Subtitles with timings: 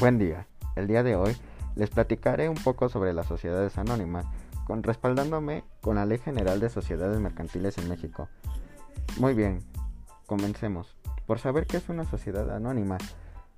[0.00, 0.46] Buen día.
[0.76, 1.36] El día de hoy
[1.74, 4.26] les platicaré un poco sobre las sociedades anónimas,
[4.64, 8.28] con respaldándome con la Ley General de Sociedades Mercantiles en México.
[9.18, 9.58] Muy bien,
[10.26, 10.96] comencemos.
[11.26, 12.96] Por saber qué es una sociedad anónima,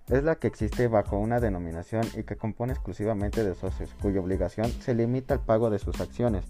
[0.08, 4.66] es la que existe bajo una denominación y que compone exclusivamente de socios, cuya obligación
[4.70, 6.46] se limita al pago de sus acciones.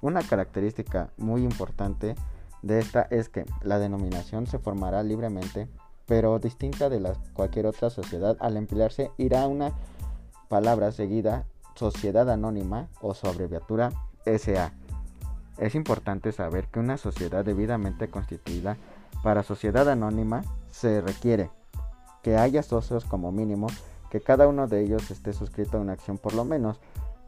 [0.00, 2.14] Una característica muy importante
[2.62, 5.68] de esta es que la denominación se formará libremente
[6.06, 9.72] pero distinta de cualquier otra sociedad, al emplearse irá una
[10.48, 13.92] palabra seguida, sociedad anónima o su abreviatura
[14.24, 14.72] SA.
[15.58, 18.76] Es importante saber que una sociedad debidamente constituida
[19.22, 21.50] para sociedad anónima se requiere
[22.22, 23.66] que haya socios como mínimo,
[24.10, 26.78] que cada uno de ellos esté suscrito a una acción por lo menos,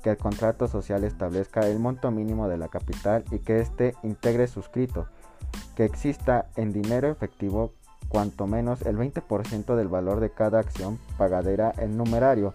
[0.02, 4.46] que el contrato social establezca el monto mínimo de la capital y que éste integre
[4.46, 5.06] suscrito,
[5.74, 7.72] que exista en dinero efectivo
[8.08, 12.54] cuanto menos el 20% del valor de cada acción pagadera en numerario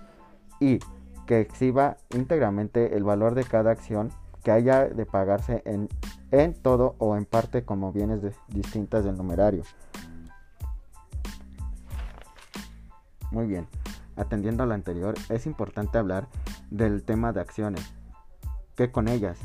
[0.60, 0.80] y
[1.28, 4.12] que exhiba íntegramente el valor de cada acción
[4.44, 5.88] que haya de pagarse en,
[6.32, 9.64] en todo o en parte como bienes distintas del numerario.
[13.32, 13.67] Muy bien,
[14.16, 16.28] atendiendo a lo anterior, es importante hablar
[16.70, 17.94] del tema de acciones.
[18.76, 19.40] ¿Qué con ellas?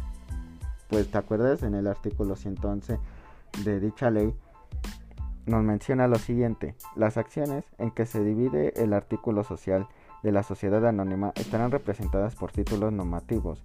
[0.89, 2.99] Pues te acuerdas en el artículo 111
[3.65, 4.35] de dicha ley
[5.49, 9.87] nos menciona lo siguiente, las acciones en que se divide el artículo social
[10.23, 13.65] de la sociedad anónima estarán representadas por títulos normativos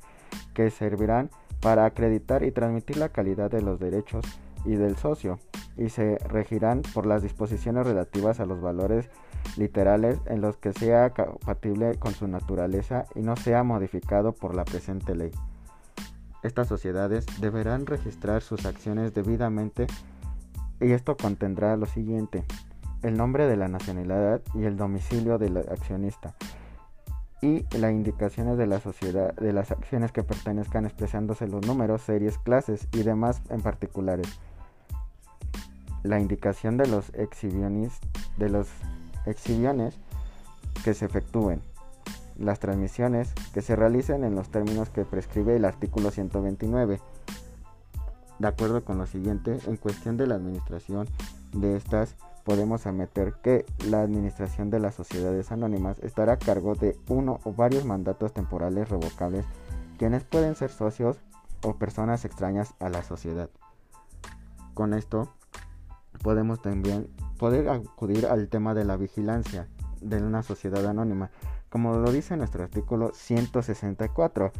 [0.53, 1.29] que servirán
[1.61, 4.25] para acreditar y transmitir la calidad de los derechos
[4.65, 5.39] y del socio
[5.77, 9.09] y se regirán por las disposiciones relativas a los valores
[9.57, 14.65] literales en los que sea compatible con su naturaleza y no sea modificado por la
[14.65, 15.31] presente ley.
[16.43, 19.87] Estas sociedades deberán registrar sus acciones debidamente
[20.83, 22.43] y esto contendrá lo siguiente,
[23.01, 26.35] el nombre de la nacionalidad y el domicilio del accionista
[27.41, 32.37] y las indicaciones de la sociedad de las acciones que pertenezcan expresándose los números, series,
[32.37, 34.27] clases y demás en particulares.
[36.03, 38.69] La indicación de los de los
[39.25, 39.97] exhibiones
[40.83, 41.61] que se efectúen.
[42.37, 46.99] Las transmisiones que se realicen en los términos que prescribe el artículo 129
[48.43, 51.07] de acuerdo con lo siguiente, en cuestión de la administración
[51.53, 56.97] de estas, podemos admitir que la administración de las sociedades anónimas estará a cargo de
[57.07, 59.45] uno o varios mandatos temporales revocables,
[59.97, 61.21] quienes pueden ser socios
[61.63, 63.49] o personas extrañas a la sociedad.
[64.73, 65.29] Con esto,
[66.21, 69.69] podemos también poder acudir al tema de la vigilancia
[70.01, 71.31] de una sociedad anónima,
[71.69, 74.51] como lo dice nuestro artículo 164,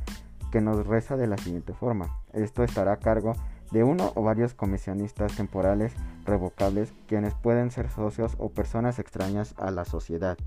[0.53, 2.21] que nos reza de la siguiente forma.
[2.31, 5.93] Esto estará a cargo de uno o varios comisionistas temporales
[6.25, 10.37] revocables quienes pueden ser socios o personas extrañas a la sociedad.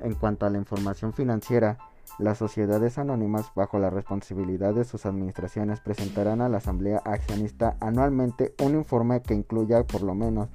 [0.00, 1.78] En cuanto a la información financiera,
[2.18, 8.54] las sociedades anónimas bajo la responsabilidad de sus administraciones presentarán a la Asamblea Accionista anualmente
[8.62, 10.48] un informe que incluya por lo menos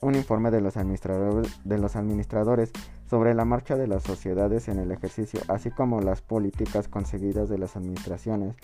[0.00, 2.72] un informe de los, administradores, de los administradores
[3.08, 7.58] sobre la marcha de las sociedades en el ejercicio, así como las políticas conseguidas de
[7.58, 8.56] las administraciones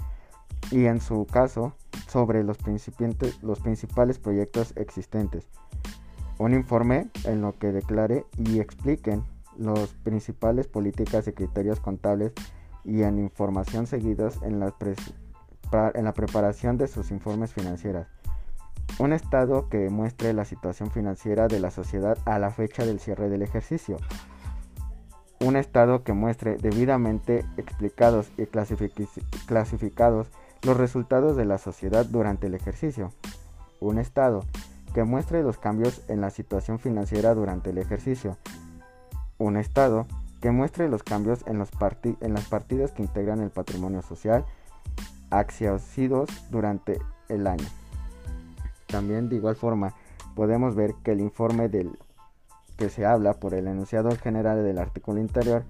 [0.70, 1.74] y en su caso
[2.08, 5.46] sobre los, principales proyectos existentes.
[6.38, 9.22] Un informe en lo que declare y expliquen
[9.56, 12.32] las principales políticas y criterios contables
[12.84, 13.86] y en información
[14.60, 14.74] la,
[15.94, 18.06] en la preparación de sus informes financieros.
[18.98, 23.28] Un estado que muestre la situación financiera de la sociedad a la fecha del cierre
[23.28, 23.98] del ejercicio.
[25.40, 30.28] Un estado que muestre debidamente explicados y clasificados
[30.62, 33.12] los resultados de la sociedad durante el ejercicio.
[33.80, 34.44] Un estado
[34.94, 38.36] que muestre los cambios en la situación financiera durante el ejercicio.
[39.38, 40.06] Un estado
[40.40, 41.70] que muestre los cambios en, los
[42.20, 44.44] en las partidas que integran el patrimonio social
[45.30, 47.66] accesidos durante el año.
[48.86, 49.94] También de igual forma
[50.34, 51.98] podemos ver que el informe del
[52.76, 55.64] que se habla por el enunciado general del artículo interior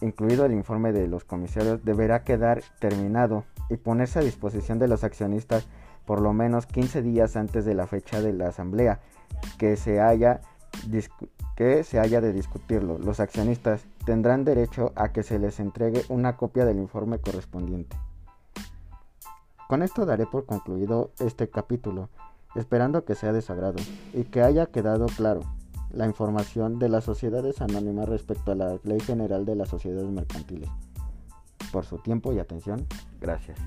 [0.00, 5.04] incluido el informe de los comisarios, deberá quedar terminado y ponerse a disposición de los
[5.04, 5.66] accionistas
[6.04, 9.00] por lo menos 15 días antes de la fecha de la asamblea
[9.58, 10.40] que se haya,
[11.56, 12.98] que se haya de discutirlo.
[12.98, 17.96] Los accionistas tendrán derecho a que se les entregue una copia del informe correspondiente.
[19.68, 22.08] Con esto daré por concluido este capítulo,
[22.54, 23.78] esperando que sea de sagrado
[24.14, 25.40] y que haya quedado claro
[25.90, 30.68] la información de las sociedades anónimas respecto a la Ley General de las Sociedades Mercantiles.
[31.72, 32.86] Por su tiempo y atención,
[33.20, 33.58] gracias.